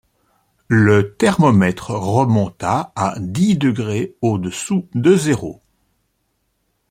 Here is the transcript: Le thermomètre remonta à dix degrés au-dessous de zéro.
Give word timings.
Le 0.67 1.15
thermomètre 1.15 1.91
remonta 1.93 2.91
à 2.95 3.13
dix 3.19 3.55
degrés 3.55 4.15
au-dessous 4.21 4.87
de 4.95 5.15
zéro. 5.15 5.61